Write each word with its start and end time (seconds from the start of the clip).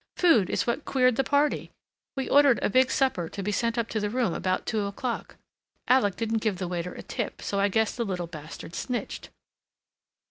"Food 0.17 0.49
is 0.49 0.65
what 0.65 0.83
queered 0.83 1.15
the 1.15 1.23
party. 1.23 1.69
We 2.17 2.27
ordered 2.27 2.57
a 2.63 2.71
big 2.71 2.89
supper 2.89 3.29
to 3.29 3.43
be 3.43 3.51
sent 3.51 3.77
up 3.77 3.87
to 3.89 3.99
the 3.99 4.09
room 4.09 4.33
about 4.33 4.65
two 4.65 4.79
o'clock. 4.87 5.35
Alec 5.87 6.15
didn't 6.15 6.41
give 6.41 6.57
the 6.57 6.67
waiter 6.67 6.95
a 6.95 7.03
tip, 7.03 7.39
so 7.39 7.59
I 7.59 7.67
guess 7.67 7.95
the 7.95 8.03
little 8.03 8.25
bastard 8.25 8.73
snitched." 8.73 9.29